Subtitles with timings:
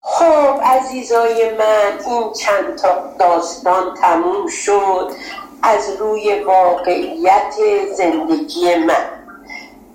[0.00, 5.12] خب عزیزای من این چند تا داستان تموم شد
[5.62, 7.54] از روی واقعیت
[7.96, 9.18] زندگی من.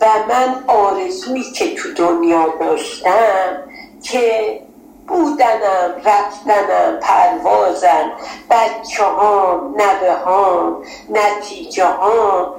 [0.02, 3.64] و من آرزویی که تو دنیا داشتم
[4.04, 4.60] که
[5.08, 8.12] بودنم رفتنم پروازم
[8.50, 12.56] بچه ها نوه ها نتیجه ها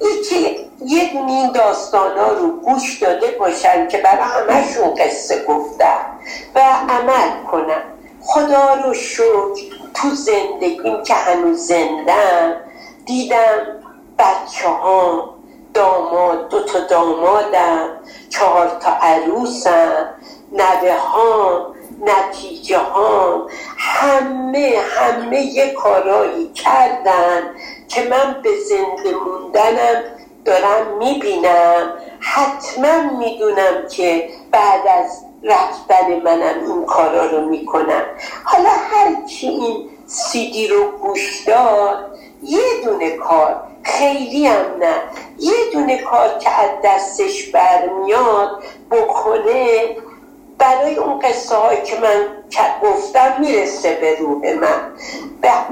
[0.00, 5.89] یکی یه این داستان ها رو گوش داده باشن که برای همشون قصه گفتم
[6.90, 7.82] عمل کنم.
[8.22, 12.56] خدا رو شکر تو زندگیم که هنوز زندم
[13.06, 13.66] دیدم
[14.18, 15.34] بچه ها
[15.74, 17.88] داماد دو تا دامادم
[18.28, 20.14] چهار تا عروسم
[20.52, 21.66] نوه ها
[22.04, 23.46] نتیجه ها
[23.78, 27.42] همه همه یه کارایی کردن
[27.88, 30.02] که من به زنده موندنم
[30.44, 31.92] دارم می‌بینم.
[32.20, 38.02] حتما می‌دونم که بعد از رفتن منم این کارا رو می‌کنم.
[38.44, 44.94] حالا هر کی این سیدی رو گوش داد یه دونه کار خیلی هم نه.
[45.38, 49.96] یه دونه کار که از دستش برمیاد بکنه
[50.58, 52.26] برای اون قصه هایی که من
[52.82, 54.92] گفتم می‌رسه به روح من.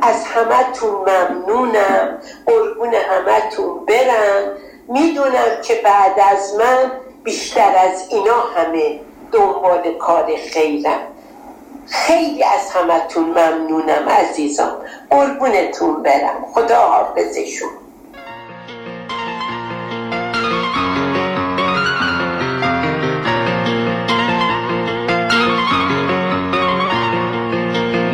[0.02, 2.18] از همتون ممنونم.
[2.46, 4.56] قربون همتون برم.
[4.88, 6.92] می‌دونم که بعد از من
[7.24, 9.00] بیشتر از اینا همه
[9.32, 11.00] دنبال کار خیرم.
[11.90, 14.72] خیلی از همتون ممنونم عزیزان.
[15.10, 16.46] قربونتون برم.
[16.54, 17.68] خدا حافظشون.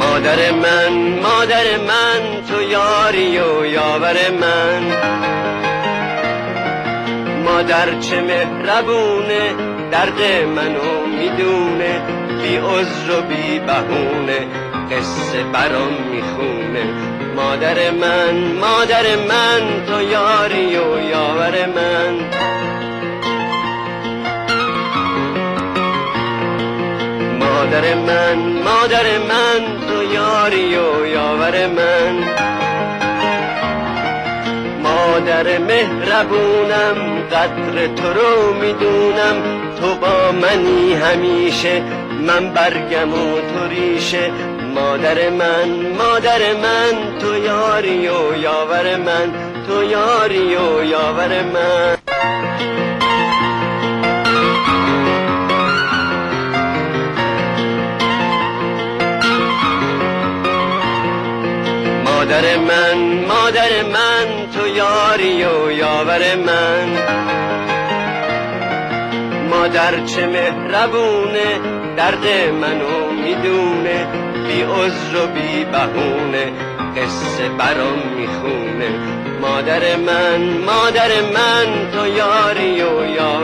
[0.01, 4.83] مادر من مادر من تو یاری و یاور من.
[7.45, 12.03] مادر چه مهربونه درد منو می‌دونه
[12.43, 14.47] بی عذر و بی بهونه
[14.91, 16.85] قصه برام می‌خونه.
[17.37, 22.15] مادر من مادر من تو یاری و یاور من.
[27.41, 32.25] مادر من مادر من تو یاری و یاور من.
[34.83, 36.97] مادر مهربونم
[37.33, 39.64] قدر تو رو می‌دونم.
[39.85, 41.83] تو با منی همیشه.
[42.27, 44.31] من برگم و تو ریشه.
[44.75, 45.69] مادر من
[45.99, 49.33] مادر من تو یاری و یاور من.
[49.69, 51.97] تو یاری و یاور من.
[62.05, 67.74] مادر من مادر من تو یاری و یاور من.
[69.65, 71.61] مادر چه مهربونه
[71.97, 72.27] درد
[72.61, 74.07] منو می‌دونه
[74.47, 76.53] بی عذر و بی بهونه
[76.97, 78.91] قصه برام می‌خونه.
[79.41, 83.44] مادر من مادر من تو یاری و یاور